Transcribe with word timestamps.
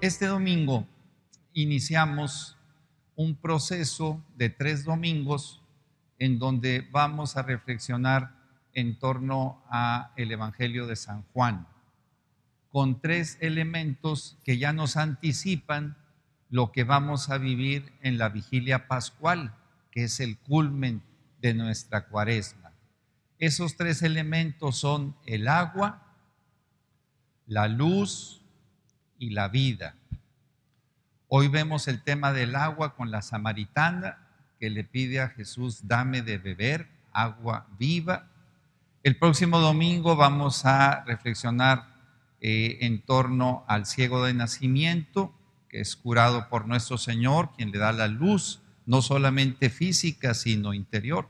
este 0.00 0.26
domingo 0.26 0.86
iniciamos 1.52 2.56
un 3.16 3.34
proceso 3.34 4.22
de 4.36 4.48
tres 4.48 4.84
domingos 4.84 5.62
en 6.18 6.38
donde 6.38 6.86
vamos 6.92 7.36
a 7.36 7.42
reflexionar 7.42 8.34
en 8.72 8.98
torno 8.98 9.62
a 9.68 10.12
el 10.16 10.30
Evangelio 10.30 10.86
de 10.86 10.96
San 10.96 11.22
Juan, 11.32 11.66
con 12.70 13.00
tres 13.00 13.38
elementos 13.40 14.38
que 14.44 14.58
ya 14.58 14.72
nos 14.72 14.96
anticipan 14.96 15.96
lo 16.48 16.72
que 16.72 16.84
vamos 16.84 17.30
a 17.30 17.38
vivir 17.38 17.92
en 18.02 18.18
la 18.18 18.28
vigilia 18.28 18.86
pascual, 18.86 19.54
que 19.90 20.04
es 20.04 20.20
el 20.20 20.38
culmen 20.38 21.02
de 21.40 21.54
nuestra 21.54 22.06
cuaresma. 22.06 22.72
Esos 23.38 23.76
tres 23.76 24.02
elementos 24.02 24.76
son 24.76 25.16
el 25.26 25.48
agua, 25.48 26.02
la 27.46 27.66
luz 27.68 28.39
y 29.20 29.30
la 29.30 29.46
vida. 29.48 29.94
Hoy 31.28 31.46
vemos 31.46 31.86
el 31.86 32.02
tema 32.02 32.32
del 32.32 32.56
agua 32.56 32.96
con 32.96 33.12
la 33.12 33.22
samaritana 33.22 34.26
que 34.58 34.70
le 34.70 34.82
pide 34.82 35.20
a 35.20 35.28
Jesús, 35.28 35.86
dame 35.86 36.22
de 36.22 36.38
beber 36.38 36.88
agua 37.12 37.68
viva. 37.78 38.28
El 39.04 39.16
próximo 39.16 39.60
domingo 39.60 40.16
vamos 40.16 40.64
a 40.64 41.04
reflexionar 41.04 41.94
eh, 42.40 42.78
en 42.80 43.02
torno 43.02 43.64
al 43.68 43.86
ciego 43.86 44.24
de 44.24 44.34
nacimiento, 44.34 45.34
que 45.68 45.80
es 45.80 45.94
curado 45.94 46.48
por 46.48 46.66
nuestro 46.66 46.98
Señor, 46.98 47.52
quien 47.56 47.70
le 47.70 47.78
da 47.78 47.92
la 47.92 48.08
luz, 48.08 48.62
no 48.86 49.02
solamente 49.02 49.70
física, 49.70 50.34
sino 50.34 50.74
interior. 50.74 51.28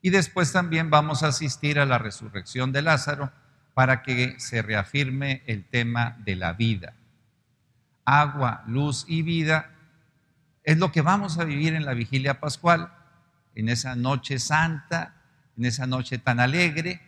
Y 0.00 0.10
después 0.10 0.52
también 0.52 0.88
vamos 0.88 1.22
a 1.22 1.28
asistir 1.28 1.78
a 1.78 1.86
la 1.86 1.98
resurrección 1.98 2.72
de 2.72 2.82
Lázaro 2.82 3.32
para 3.74 4.02
que 4.02 4.38
se 4.38 4.62
reafirme 4.62 5.42
el 5.46 5.64
tema 5.64 6.16
de 6.24 6.36
la 6.36 6.52
vida 6.52 6.94
agua, 8.04 8.62
luz 8.66 9.04
y 9.08 9.22
vida, 9.22 9.70
es 10.64 10.78
lo 10.78 10.92
que 10.92 11.02
vamos 11.02 11.38
a 11.38 11.44
vivir 11.44 11.74
en 11.74 11.84
la 11.84 11.94
vigilia 11.94 12.40
pascual, 12.40 12.92
en 13.54 13.68
esa 13.68 13.96
noche 13.96 14.38
santa, 14.38 15.14
en 15.56 15.66
esa 15.66 15.86
noche 15.86 16.18
tan 16.18 16.40
alegre 16.40 17.00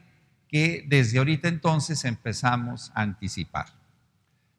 que 0.48 0.84
desde 0.86 1.18
ahorita 1.18 1.48
entonces 1.48 2.04
empezamos 2.04 2.92
a 2.94 3.02
anticipar. 3.02 3.66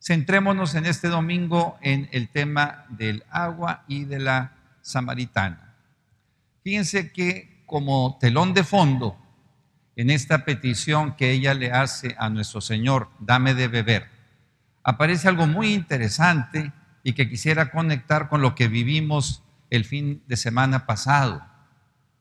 Centrémonos 0.01 0.75
en 0.75 0.85
este 0.85 1.07
domingo 1.07 1.77
en 1.81 2.09
el 2.11 2.29
tema 2.29 2.85
del 2.89 3.23
agua 3.29 3.83
y 3.87 4.05
de 4.05 4.19
la 4.19 4.53
samaritana. 4.81 5.75
Fíjense 6.63 7.11
que 7.11 7.63
como 7.65 8.17
telón 8.19 8.53
de 8.53 8.63
fondo 8.63 9.17
en 9.95 10.09
esta 10.09 10.45
petición 10.45 11.15
que 11.15 11.31
ella 11.31 11.53
le 11.53 11.71
hace 11.71 12.15
a 12.17 12.29
nuestro 12.29 12.61
Señor, 12.61 13.09
dame 13.19 13.53
de 13.53 13.67
beber, 13.67 14.07
aparece 14.83 15.27
algo 15.27 15.47
muy 15.47 15.73
interesante 15.73 16.71
y 17.03 17.13
que 17.13 17.29
quisiera 17.29 17.71
conectar 17.71 18.29
con 18.29 18.41
lo 18.41 18.55
que 18.55 18.67
vivimos 18.67 19.43
el 19.69 19.85
fin 19.85 20.21
de 20.27 20.37
semana 20.37 20.85
pasado. 20.85 21.45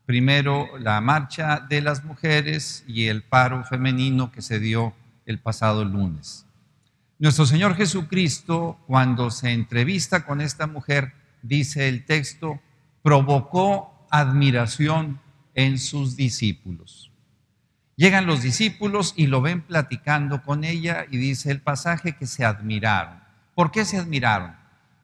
Primero, 0.07 0.79
la 0.79 1.01
marcha 1.01 1.61
de 1.61 1.81
las 1.81 2.05
mujeres 2.05 2.85
y 2.87 3.07
el 3.07 3.23
paro 3.23 3.65
femenino 3.65 4.31
que 4.31 4.43
se 4.43 4.59
dio 4.59 4.95
el 5.25 5.39
pasado 5.39 5.85
lunes. 5.85 6.47
Nuestro 7.19 7.47
Señor 7.47 7.77
Jesucristo, 7.77 8.79
cuando 8.87 9.31
se 9.31 9.53
entrevista 9.53 10.27
con 10.27 10.41
esta 10.41 10.67
mujer, 10.67 11.15
dice 11.43 11.89
el 11.89 12.05
texto, 12.05 12.61
provocó 13.03 14.07
admiración 14.11 15.21
en 15.55 15.79
sus 15.79 16.17
discípulos. 16.17 17.14
Llegan 17.97 18.27
los 18.27 18.43
discípulos 18.43 19.15
y 19.17 19.29
lo 19.29 19.41
ven 19.41 19.63
platicando 19.63 20.43
con 20.43 20.65
ella 20.65 21.07
y 21.11 21.17
dice 21.17 21.51
el 21.51 21.61
pasaje 21.61 22.17
que 22.17 22.27
se 22.27 22.45
admiraron. 22.45 23.23
¿Por 23.55 23.71
qué 23.71 23.85
se 23.85 23.99
admiraron? 23.99 24.57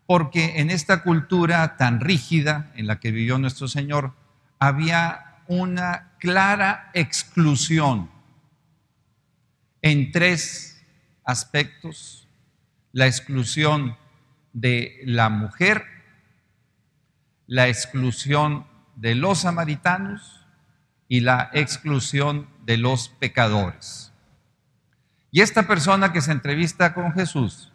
Porque 0.07 0.61
en 0.61 0.71
esta 0.71 1.03
cultura 1.03 1.77
tan 1.77 2.01
rígida 2.01 2.73
en 2.75 2.89
la 2.89 2.99
que 2.99 3.13
vivió 3.13 3.39
nuestro 3.39 3.69
Señor 3.69 4.15
había 4.59 5.39
una 5.47 6.13
clara 6.19 6.91
exclusión 6.95 8.11
en 9.83 10.11
tres 10.11 10.85
aspectos. 11.25 12.29
La 12.93 13.07
exclusión 13.07 13.97
de 14.53 15.01
la 15.05 15.29
mujer, 15.29 15.85
la 17.47 17.69
exclusión 17.69 18.67
de 18.97 19.15
los 19.15 19.43
samaritanos 19.43 20.40
y 21.11 21.21
la 21.21 21.51
exclusión 21.53 22.49
de 22.65 22.77
los 22.77 23.09
pecadores. 23.09 24.13
Y 25.33 25.41
esta 25.41 25.67
persona 25.67 26.13
que 26.13 26.21
se 26.21 26.31
entrevista 26.31 26.95
con 26.95 27.13
Jesús 27.13 27.73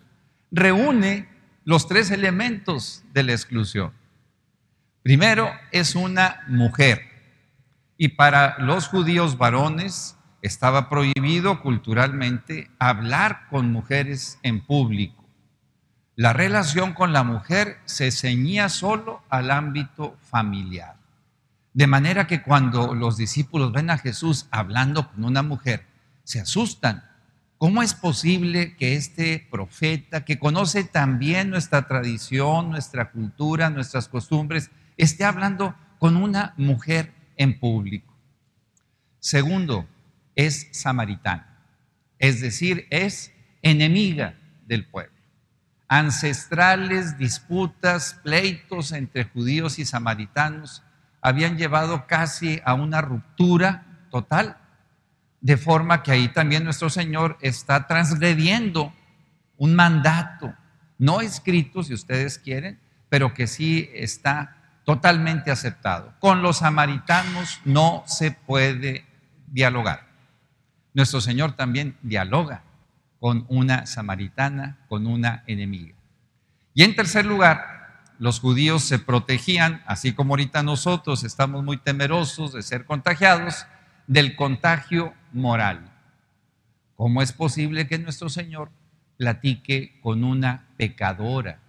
reúne 0.51 1.28
los 1.66 1.85
tres 1.90 2.12
elementos 2.12 3.03
de 3.12 3.24
la 3.24 3.34
exclusión. 3.34 3.91
Primero, 5.03 5.51
es 5.74 5.95
una 5.95 6.45
mujer. 6.47 7.01
Y 7.97 8.07
para 8.09 8.57
los 8.59 8.88
judíos 8.88 9.38
varones 9.38 10.16
estaba 10.41 10.88
prohibido 10.88 11.62
culturalmente 11.62 12.72
hablar 12.79 13.47
con 13.50 13.69
mujeres 13.69 14.40
en 14.44 14.62
público. 14.62 15.25
La 16.16 16.31
relación 16.31 16.94
con 16.94 17.12
la 17.12 17.24
mujer 17.24 17.79
se 17.84 18.12
ceñía 18.12 18.69
solo 18.69 19.24
al 19.28 19.51
ámbito 19.51 20.16
familiar. 20.22 20.95
De 21.75 21.88
manera 21.88 22.25
que 22.25 22.41
cuando 22.41 22.96
los 22.96 23.18
discípulos 23.18 23.74
ven 23.74 23.90
a 23.90 23.97
Jesús 23.97 24.47
hablando 24.50 25.12
con 25.12 25.25
una 25.25 25.44
mujer, 25.44 25.86
se 26.24 26.40
asustan. 26.40 27.03
¿Cómo 27.58 27.84
es 27.84 27.94
posible 27.94 28.78
que 28.78 28.96
este 28.96 29.46
profeta, 29.52 30.24
que 30.24 30.40
conoce 30.40 30.86
también 30.86 31.50
nuestra 31.50 31.86
tradición, 31.86 32.69
nuestra 32.69 33.12
cultura, 33.12 33.69
nuestras 33.69 34.08
costumbres, 34.08 34.72
esté 34.96 35.25
hablando 35.25 35.75
con 36.00 36.16
una 36.16 36.53
mujer 36.56 37.13
en 37.36 37.59
público? 37.59 38.16
Segundo, 39.19 39.86
es 40.34 40.69
samaritana, 40.72 41.59
es 42.19 42.40
decir, 42.40 42.88
es 42.90 43.34
enemiga 43.62 44.40
del 44.66 44.88
pueblo. 44.88 45.12
Ancestrales 45.90 47.18
disputas, 47.18 48.13
pleitos 48.24 48.94
entre 48.94 49.25
judíos 49.25 49.78
y 49.78 49.84
samaritanos 49.84 50.81
habían 51.25 51.58
llevado 51.58 52.06
casi 52.06 52.62
a 52.66 52.75
una 52.75 53.02
ruptura 53.02 53.84
total, 54.12 54.58
de 55.41 55.58
forma 55.58 56.03
que 56.03 56.12
ahí 56.12 56.28
también 56.28 56.63
nuestro 56.63 56.91
Señor 56.91 57.40
está 57.41 57.88
transgrediendo 57.88 58.94
un 59.58 59.74
mandato, 59.74 60.53
no 61.00 61.22
escrito 61.22 61.81
si 61.81 61.96
ustedes 61.96 62.38
quieren, 62.38 62.80
pero 63.09 63.34
que 63.34 63.47
sí 63.47 63.90
está 63.96 64.58
totalmente 64.84 65.50
aceptado. 65.50 66.13
Con 66.19 66.44
los 66.44 66.58
samaritanos 66.58 67.59
no 67.66 68.03
se 68.06 68.30
puede 68.30 69.07
dialogar. 69.47 70.06
Nuestro 70.94 71.22
Señor 71.22 71.53
también 71.53 71.97
dialoga 72.03 72.62
con 73.19 73.47
una 73.50 73.88
samaritana, 73.88 74.78
con 74.88 75.07
una 75.07 75.44
enemiga. 75.47 75.96
Y 76.75 76.84
en 76.84 76.96
tercer 76.96 77.25
lugar, 77.25 77.75
los 78.17 78.39
judíos 78.39 78.83
se 78.83 78.99
protegían, 78.99 79.83
así 79.85 80.13
como 80.13 80.33
ahorita 80.33 80.63
nosotros 80.63 81.23
estamos 81.23 81.63
muy 81.63 81.77
temerosos 81.77 82.53
de 82.53 82.61
ser 82.61 82.85
contagiados, 82.85 83.65
del 84.07 84.35
contagio 84.35 85.13
moral. 85.33 85.91
¿Cómo 86.95 87.21
es 87.21 87.33
posible 87.33 87.87
que 87.87 87.99
nuestro 87.99 88.29
Señor 88.29 88.71
platique 89.17 89.99
con 90.01 90.23
una 90.23 90.67
pecadora? 90.77 91.59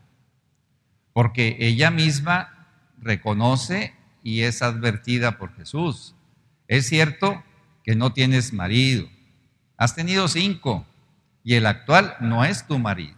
Porque 1.12 1.56
ella 1.60 1.90
misma 1.90 2.68
reconoce 2.98 3.94
y 4.22 4.42
es 4.42 4.62
advertida 4.62 5.38
por 5.38 5.54
Jesús. 5.56 6.14
Es 6.68 6.86
cierto 6.86 7.42
que 7.84 7.96
no 7.96 8.12
tienes 8.12 8.52
marido, 8.52 9.08
has 9.76 9.94
tenido 9.94 10.28
cinco 10.28 10.86
y 11.42 11.54
el 11.54 11.66
actual 11.66 12.16
no 12.20 12.44
es 12.44 12.66
tu 12.66 12.78
marido, 12.78 13.16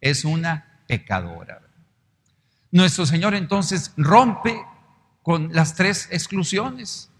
es 0.00 0.24
una 0.24 0.82
pecadora. 0.86 1.67
Nuestro 2.70 3.06
Señor 3.06 3.34
entonces 3.34 3.92
rompe 3.96 4.60
con 5.22 5.50
las 5.52 5.74
tres 5.74 6.08
exclusiones 6.10 7.10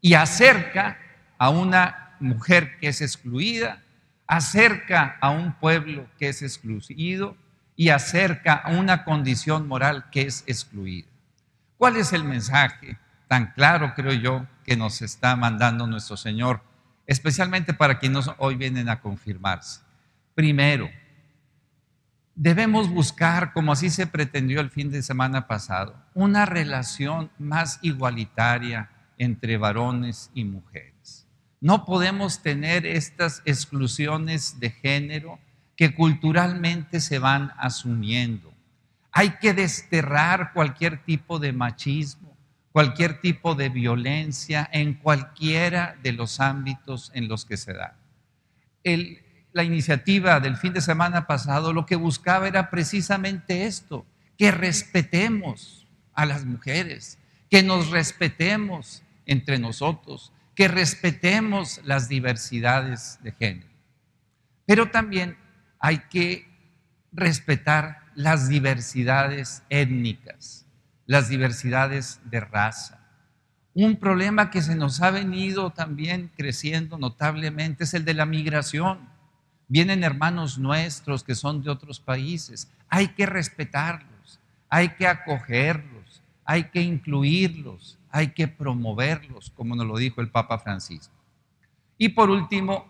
y 0.00 0.14
acerca 0.14 0.98
a 1.38 1.50
una 1.50 2.16
mujer 2.20 2.78
que 2.80 2.88
es 2.88 3.00
excluida, 3.00 3.82
acerca 4.26 5.16
a 5.20 5.30
un 5.30 5.52
pueblo 5.54 6.08
que 6.18 6.28
es 6.28 6.42
excluido 6.42 7.36
y 7.76 7.90
acerca 7.90 8.54
a 8.54 8.72
una 8.72 9.04
condición 9.04 9.68
moral 9.68 10.10
que 10.10 10.22
es 10.22 10.42
excluida. 10.46 11.06
¿Cuál 11.76 11.96
es 11.96 12.12
el 12.12 12.24
mensaje 12.24 12.98
tan 13.28 13.52
claro, 13.52 13.92
creo 13.94 14.12
yo, 14.12 14.46
que 14.64 14.76
nos 14.76 15.02
está 15.02 15.36
mandando 15.36 15.86
nuestro 15.86 16.16
Señor, 16.16 16.62
especialmente 17.06 17.74
para 17.74 17.98
quienes 17.98 18.30
hoy 18.38 18.56
vienen 18.56 18.88
a 18.88 19.00
confirmarse? 19.00 19.80
Primero, 20.34 20.90
debemos 22.36 22.90
buscar, 22.90 23.52
como 23.52 23.72
así 23.72 23.90
se 23.90 24.06
pretendió 24.06 24.60
el 24.60 24.70
fin 24.70 24.90
de 24.90 25.02
semana 25.02 25.48
pasado, 25.48 25.96
una 26.14 26.46
relación 26.46 27.30
más 27.38 27.80
igualitaria 27.82 28.90
entre 29.18 29.56
varones 29.56 30.30
y 30.34 30.44
mujeres. 30.44 31.26
No 31.60 31.86
podemos 31.86 32.42
tener 32.42 32.86
estas 32.86 33.42
exclusiones 33.46 34.60
de 34.60 34.70
género 34.70 35.38
que 35.74 35.94
culturalmente 35.94 37.00
se 37.00 37.18
van 37.18 37.52
asumiendo. 37.58 38.52
Hay 39.10 39.30
que 39.38 39.54
desterrar 39.54 40.52
cualquier 40.52 41.02
tipo 41.04 41.38
de 41.38 41.52
machismo, 41.52 42.36
cualquier 42.70 43.20
tipo 43.20 43.54
de 43.54 43.70
violencia 43.70 44.68
en 44.70 44.94
cualquiera 44.94 45.96
de 46.02 46.12
los 46.12 46.40
ámbitos 46.40 47.10
en 47.14 47.26
los 47.26 47.46
que 47.46 47.56
se 47.56 47.72
da. 47.72 47.96
La 49.56 49.64
iniciativa 49.64 50.38
del 50.38 50.58
fin 50.58 50.74
de 50.74 50.82
semana 50.82 51.26
pasado 51.26 51.72
lo 51.72 51.86
que 51.86 51.96
buscaba 51.96 52.46
era 52.46 52.68
precisamente 52.68 53.64
esto, 53.64 54.04
que 54.36 54.50
respetemos 54.50 55.86
a 56.12 56.26
las 56.26 56.44
mujeres, 56.44 57.18
que 57.48 57.62
nos 57.62 57.90
respetemos 57.90 59.02
entre 59.24 59.58
nosotros, 59.58 60.30
que 60.54 60.68
respetemos 60.68 61.80
las 61.84 62.06
diversidades 62.06 63.18
de 63.22 63.32
género. 63.32 63.72
Pero 64.66 64.90
también 64.90 65.38
hay 65.78 66.00
que 66.10 66.46
respetar 67.10 68.02
las 68.14 68.50
diversidades 68.50 69.62
étnicas, 69.70 70.66
las 71.06 71.30
diversidades 71.30 72.20
de 72.24 72.40
raza. 72.40 73.00
Un 73.72 73.96
problema 73.96 74.50
que 74.50 74.60
se 74.60 74.74
nos 74.74 75.00
ha 75.00 75.10
venido 75.10 75.70
también 75.70 76.30
creciendo 76.36 76.98
notablemente 76.98 77.84
es 77.84 77.94
el 77.94 78.04
de 78.04 78.12
la 78.12 78.26
migración. 78.26 79.15
Vienen 79.68 80.04
hermanos 80.04 80.58
nuestros 80.58 81.24
que 81.24 81.34
son 81.34 81.62
de 81.62 81.70
otros 81.70 81.98
países. 81.98 82.70
Hay 82.88 83.08
que 83.08 83.26
respetarlos, 83.26 84.38
hay 84.68 84.90
que 84.90 85.06
acogerlos, 85.06 86.22
hay 86.44 86.64
que 86.64 86.82
incluirlos, 86.82 87.98
hay 88.10 88.28
que 88.28 88.46
promoverlos, 88.48 89.50
como 89.50 89.74
nos 89.74 89.86
lo 89.86 89.96
dijo 89.96 90.20
el 90.20 90.30
Papa 90.30 90.58
Francisco. 90.58 91.14
Y 91.98 92.10
por 92.10 92.30
último, 92.30 92.86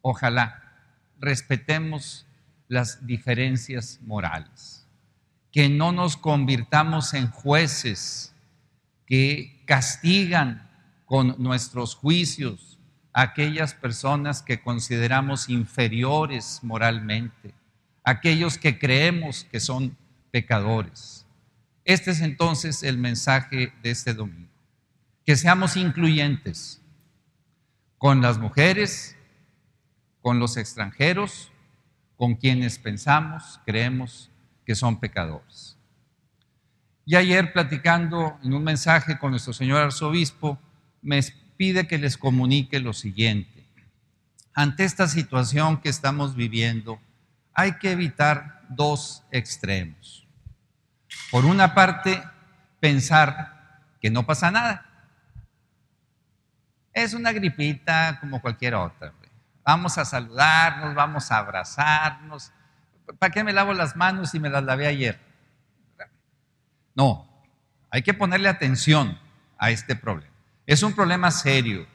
ojalá 0.00 0.62
respetemos 1.18 2.26
las 2.68 3.06
diferencias 3.06 4.00
morales, 4.02 4.86
que 5.50 5.68
no 5.68 5.92
nos 5.92 6.16
convirtamos 6.16 7.14
en 7.14 7.30
jueces 7.30 8.34
que 9.06 9.62
castigan 9.66 10.70
con 11.04 11.36
nuestros 11.38 11.94
juicios 11.94 12.78
a 13.14 13.22
aquellas 13.22 13.74
personas 13.74 14.42
que 14.42 14.60
consideramos 14.60 15.48
inferiores 15.48 16.58
moralmente, 16.62 17.54
aquellos 18.02 18.58
que 18.58 18.78
creemos 18.78 19.44
que 19.44 19.60
son 19.60 19.96
pecadores. 20.32 21.24
Este 21.84 22.10
es 22.10 22.20
entonces 22.20 22.82
el 22.82 22.98
mensaje 22.98 23.72
de 23.82 23.90
este 23.90 24.14
domingo, 24.14 24.50
que 25.24 25.36
seamos 25.36 25.76
incluyentes 25.76 26.82
con 27.96 28.20
las 28.20 28.38
mujeres, 28.38 29.16
con 30.20 30.40
los 30.40 30.56
extranjeros, 30.56 31.52
con 32.16 32.34
quienes 32.34 32.78
pensamos, 32.78 33.60
creemos 33.64 34.30
que 34.66 34.74
son 34.74 34.98
pecadores. 34.98 35.78
Y 37.06 37.14
ayer 37.14 37.52
platicando 37.52 38.38
en 38.42 38.54
un 38.54 38.64
mensaje 38.64 39.18
con 39.18 39.30
nuestro 39.30 39.52
señor 39.52 39.82
arzobispo, 39.82 40.58
me 41.00 41.20
pide 41.56 41.86
que 41.86 41.98
les 41.98 42.16
comunique 42.16 42.80
lo 42.80 42.92
siguiente. 42.92 43.66
Ante 44.54 44.84
esta 44.84 45.08
situación 45.08 45.80
que 45.80 45.88
estamos 45.88 46.36
viviendo, 46.36 47.00
hay 47.52 47.78
que 47.78 47.92
evitar 47.92 48.62
dos 48.68 49.22
extremos. 49.30 50.26
Por 51.30 51.44
una 51.44 51.74
parte, 51.74 52.22
pensar 52.80 53.82
que 54.00 54.10
no 54.10 54.26
pasa 54.26 54.50
nada. 54.50 54.86
Es 56.92 57.14
una 57.14 57.32
gripita 57.32 58.18
como 58.20 58.40
cualquier 58.40 58.74
otra 58.74 59.12
vamos 59.64 59.96
a 59.98 60.04
saludarnos, 60.04 60.94
vamos 60.94 61.30
a 61.32 61.38
abrazarnos. 61.38 62.52
¿Para 63.18 63.32
qué 63.32 63.42
me 63.42 63.52
lavo 63.52 63.72
las 63.72 63.96
manos 63.96 64.30
si 64.30 64.38
me 64.38 64.50
las 64.50 64.62
lavé 64.62 64.86
ayer? 64.86 65.18
No, 66.94 67.28
hay 67.90 68.02
que 68.02 68.14
ponerle 68.14 68.48
atención 68.48 69.18
a 69.58 69.70
este 69.70 69.96
problema. 69.96 70.33
Es 70.66 70.82
un 70.82 70.94
problema 70.94 71.30
serio 71.30 71.86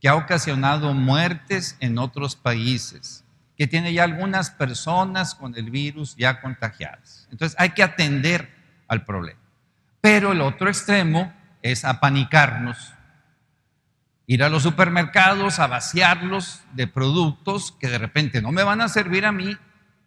que 0.00 0.08
ha 0.08 0.16
ocasionado 0.16 0.94
muertes 0.94 1.76
en 1.80 1.98
otros 1.98 2.34
países, 2.34 3.24
que 3.56 3.66
tiene 3.66 3.92
ya 3.92 4.04
algunas 4.04 4.50
personas 4.50 5.34
con 5.34 5.54
el 5.56 5.70
virus 5.70 6.16
ya 6.16 6.40
contagiadas. 6.40 7.28
Entonces 7.30 7.56
hay 7.58 7.70
que 7.70 7.82
atender 7.82 8.50
al 8.88 9.04
problema. 9.04 9.40
Pero 10.00 10.32
el 10.32 10.40
otro 10.40 10.68
extremo 10.68 11.32
es 11.62 11.84
apanicarnos 11.84 12.94
ir 14.30 14.44
a 14.44 14.48
los 14.48 14.62
supermercados 14.62 15.58
a 15.58 15.66
vaciarlos 15.66 16.62
de 16.74 16.86
productos 16.86 17.72
que 17.72 17.88
de 17.88 17.98
repente 17.98 18.40
no 18.40 18.52
me 18.52 18.62
van 18.62 18.80
a 18.80 18.88
servir 18.88 19.26
a 19.26 19.32
mí, 19.32 19.56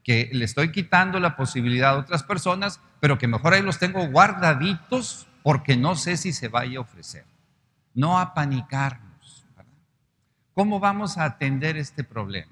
que 0.02 0.30
le 0.32 0.46
estoy 0.46 0.72
quitando 0.72 1.20
la 1.20 1.36
posibilidad 1.36 1.90
a 1.90 1.98
otras 1.98 2.24
personas, 2.24 2.80
pero 3.02 3.18
que 3.18 3.28
mejor 3.28 3.54
ahí 3.54 3.62
los 3.62 3.80
tengo 3.80 4.08
guardaditos 4.08 5.28
porque 5.44 5.76
no 5.76 5.98
sé 5.98 6.16
si 6.16 6.32
se 6.32 6.48
vaya 6.48 6.78
a 6.78 6.82
ofrecer. 6.82 7.26
No 7.94 8.20
apanicarnos. 8.20 9.46
¿Cómo 10.54 10.80
vamos 10.80 11.18
a 11.18 11.26
atender 11.26 11.78
este 11.78 12.04
problema? 12.04 12.52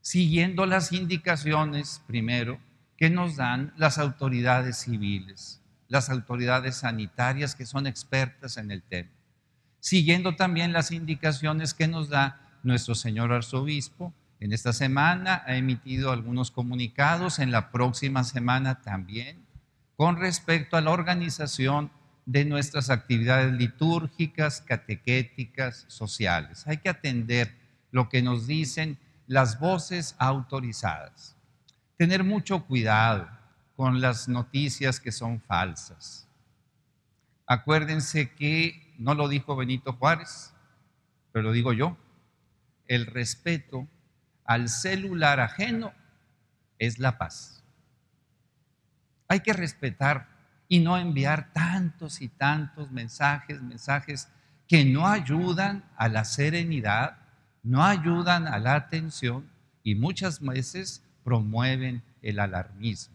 Siguiendo 0.00 0.66
las 0.66 0.92
indicaciones, 0.92 2.02
primero, 2.06 2.58
que 2.96 3.10
nos 3.10 3.36
dan 3.36 3.72
las 3.76 3.98
autoridades 3.98 4.78
civiles, 4.78 5.60
las 5.88 6.10
autoridades 6.10 6.76
sanitarias 6.76 7.54
que 7.54 7.66
son 7.66 7.86
expertas 7.86 8.56
en 8.56 8.70
el 8.70 8.82
tema 8.82 9.10
siguiendo 9.86 10.34
también 10.34 10.72
las 10.72 10.90
indicaciones 10.90 11.72
que 11.72 11.86
nos 11.86 12.08
da 12.08 12.40
nuestro 12.64 12.96
señor 12.96 13.32
arzobispo. 13.32 14.12
En 14.40 14.52
esta 14.52 14.72
semana 14.72 15.44
ha 15.46 15.54
emitido 15.54 16.10
algunos 16.10 16.50
comunicados, 16.50 17.38
en 17.38 17.52
la 17.52 17.70
próxima 17.70 18.24
semana 18.24 18.82
también, 18.82 19.46
con 19.96 20.16
respecto 20.16 20.76
a 20.76 20.80
la 20.80 20.90
organización 20.90 21.92
de 22.26 22.44
nuestras 22.44 22.90
actividades 22.90 23.52
litúrgicas, 23.52 24.60
catequéticas, 24.60 25.84
sociales. 25.88 26.66
Hay 26.66 26.78
que 26.78 26.88
atender 26.88 27.54
lo 27.92 28.08
que 28.08 28.20
nos 28.20 28.46
dicen 28.46 28.98
las 29.28 29.58
voces 29.60 30.16
autorizadas. 30.18 31.36
Tener 31.96 32.24
mucho 32.24 32.66
cuidado 32.66 33.28
con 33.76 34.00
las 34.00 34.28
noticias 34.28 35.00
que 35.00 35.12
son 35.12 35.40
falsas. 35.40 36.28
Acuérdense 37.46 38.32
que 38.34 38.94
no 38.98 39.14
lo 39.14 39.28
dijo 39.28 39.54
Benito 39.54 39.92
Juárez, 39.92 40.52
pero 41.32 41.44
lo 41.44 41.52
digo 41.52 41.72
yo, 41.72 41.96
el 42.88 43.06
respeto 43.06 43.86
al 44.44 44.68
celular 44.68 45.38
ajeno 45.38 45.92
es 46.78 46.98
la 46.98 47.18
paz. 47.18 47.62
Hay 49.28 49.40
que 49.40 49.52
respetar 49.52 50.35
y 50.68 50.80
no 50.80 50.98
enviar 50.98 51.52
tantos 51.52 52.20
y 52.20 52.28
tantos 52.28 52.90
mensajes, 52.90 53.62
mensajes 53.62 54.28
que 54.66 54.84
no 54.84 55.06
ayudan 55.06 55.84
a 55.96 56.08
la 56.08 56.24
serenidad, 56.24 57.18
no 57.62 57.84
ayudan 57.84 58.48
a 58.48 58.58
la 58.58 58.74
atención 58.74 59.48
y 59.82 59.94
muchas 59.94 60.40
veces 60.40 61.02
promueven 61.22 62.02
el 62.22 62.40
alarmismo. 62.40 63.14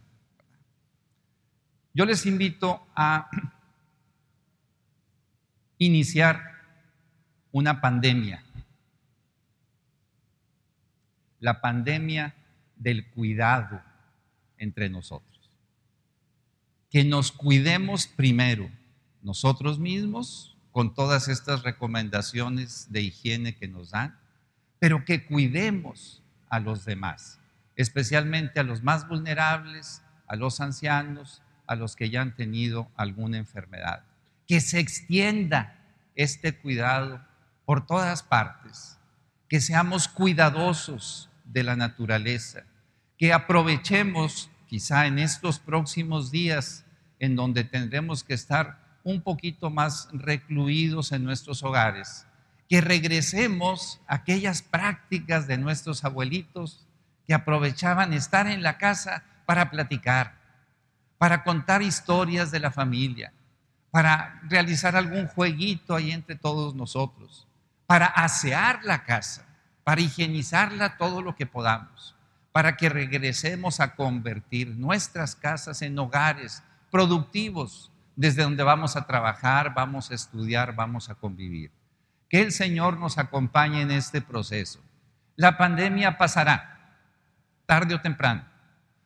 Yo 1.94 2.06
les 2.06 2.26
invito 2.26 2.88
a 2.96 3.30
iniciar 5.78 6.42
una 7.52 7.82
pandemia. 7.82 8.44
La 11.40 11.60
pandemia 11.60 12.36
del 12.76 13.10
cuidado 13.10 13.82
entre 14.58 14.90
nosotros. 14.90 15.31
Que 16.92 17.04
nos 17.04 17.32
cuidemos 17.32 18.06
primero 18.06 18.70
nosotros 19.24 19.80
mismos 19.80 20.56
con 20.72 20.94
todas 20.94 21.28
estas 21.28 21.64
recomendaciones 21.64 22.92
de 22.92 23.02
higiene 23.02 23.56
que 23.56 23.68
nos 23.68 23.92
dan, 23.92 24.20
pero 24.78 25.04
que 25.04 25.26
cuidemos 25.26 26.22
a 26.50 26.60
los 26.60 26.86
demás, 26.86 27.40
especialmente 27.76 28.60
a 28.60 28.64
los 28.64 28.84
más 28.84 29.08
vulnerables, 29.08 30.04
a 30.28 30.36
los 30.36 30.62
ancianos, 30.62 31.42
a 31.68 31.76
los 31.76 31.96
que 31.96 32.10
ya 32.10 32.22
han 32.22 32.36
tenido 32.36 32.90
alguna 32.96 33.38
enfermedad. 33.38 34.04
Que 34.48 34.60
se 34.60 34.80
extienda 34.80 35.80
este 36.16 36.58
cuidado 36.58 37.22
por 37.66 37.86
todas 37.86 38.24
partes, 38.24 38.98
que 39.48 39.62
seamos 39.62 40.08
cuidadosos 40.08 41.30
de 41.46 41.64
la 41.64 41.76
naturaleza, 41.76 42.64
que 43.18 43.34
aprovechemos 43.34 44.50
quizá 44.72 45.06
en 45.06 45.20
estos 45.20 45.60
próximos 45.60 46.32
días 46.32 46.86
en 47.20 47.36
donde 47.36 47.66
tendremos 47.66 48.24
que 48.24 48.34
estar 48.34 48.80
un 49.04 49.22
poquito 49.22 49.70
más 49.70 50.08
recluidos 50.14 51.12
en 51.12 51.26
nuestros 51.26 51.62
hogares, 51.62 52.26
que 52.70 52.80
regresemos 52.80 54.00
a 54.08 54.16
aquellas 54.16 54.62
prácticas 54.62 55.46
de 55.46 55.58
nuestros 55.58 56.06
abuelitos 56.06 56.88
que 57.28 57.34
aprovechaban 57.34 58.14
estar 58.14 58.48
en 58.48 58.64
la 58.64 58.78
casa 58.78 59.26
para 59.46 59.70
platicar, 59.70 60.40
para 61.18 61.44
contar 61.44 61.82
historias 61.82 62.50
de 62.50 62.62
la 62.62 62.72
familia, 62.72 63.34
para 63.92 64.40
realizar 64.48 64.96
algún 64.96 65.28
jueguito 65.28 65.96
ahí 65.96 66.12
entre 66.12 66.38
todos 66.38 66.76
nosotros, 66.76 67.46
para 67.88 68.06
asear 68.06 68.86
la 68.86 69.04
casa, 69.04 69.46
para 69.84 70.00
higienizarla 70.00 70.96
todo 70.96 71.22
lo 71.22 71.36
que 71.36 71.46
podamos, 71.46 72.16
para 72.52 72.76
que 72.76 72.90
regresemos 72.90 73.80
a 73.80 73.96
convertir 73.96 74.76
nuestras 74.76 75.36
casas 75.36 75.82
en 75.82 75.98
hogares 75.98 76.64
productivos, 76.90 77.92
desde 78.16 78.44
donde 78.44 78.64
vamos 78.64 78.96
a 78.96 79.08
trabajar, 79.08 79.74
vamos 79.74 80.12
a 80.12 80.16
estudiar, 80.16 80.76
vamos 80.76 81.10
a 81.10 81.16
convivir. 81.16 81.72
Que 82.30 82.42
el 82.42 82.52
Señor 82.52 82.98
nos 82.98 83.18
acompañe 83.18 83.82
en 83.82 83.92
este 83.92 84.22
proceso. 84.22 84.82
La 85.36 85.58
pandemia 85.58 86.18
pasará, 86.18 86.98
tarde 87.66 87.96
o 87.96 88.02
temprano. 88.02 88.46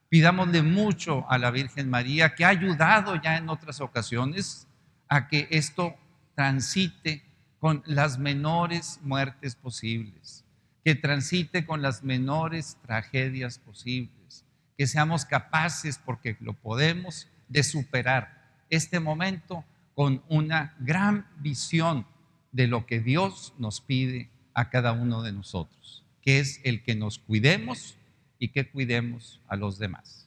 Pidámosle 0.09 0.63
mucho 0.63 1.29
a 1.29 1.37
la 1.37 1.51
Virgen 1.51 1.89
María, 1.89 2.33
que 2.33 2.45
ha 2.45 2.49
ayudado 2.49 3.15
ya 3.15 3.37
en 3.37 3.49
otras 3.49 3.79
ocasiones 3.79 4.67
a 5.07 5.27
que 5.27 5.47
esto 5.51 5.95
transite 6.35 7.23
con 7.59 7.83
las 7.85 8.17
menores 8.17 8.99
muertes 9.03 9.55
posibles 9.55 10.44
que 10.85 10.93
transite 10.93 11.65
con 11.65 11.81
las 11.81 12.03
menores 12.03 12.77
tragedias 12.83 13.57
posibles, 13.57 14.45
que 14.77 14.85
seamos 14.85 15.25
capaces, 15.25 15.97
porque 15.97 16.37
lo 16.39 16.53
podemos, 16.53 17.27
de 17.49 17.63
superar 17.63 18.53
este 18.69 18.99
momento 18.99 19.65
con 19.95 20.23
una 20.29 20.75
gran 20.79 21.27
visión 21.39 22.05
de 22.51 22.67
lo 22.67 22.85
que 22.85 22.99
Dios 22.99 23.55
nos 23.57 23.81
pide 23.81 24.29
a 24.53 24.69
cada 24.69 24.91
uno 24.91 25.23
de 25.23 25.31
nosotros, 25.31 26.05
que 26.21 26.37
es 26.39 26.61
el 26.63 26.83
que 26.83 26.93
nos 26.93 27.17
cuidemos 27.17 27.97
y 28.37 28.49
que 28.49 28.69
cuidemos 28.69 29.41
a 29.47 29.55
los 29.55 29.79
demás. 29.79 30.24